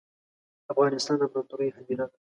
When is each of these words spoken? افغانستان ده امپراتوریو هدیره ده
افغانستان 0.73 1.15
ده 1.17 1.23
امپراتوریو 1.25 1.75
هدیره 1.77 2.05
ده 2.09 2.17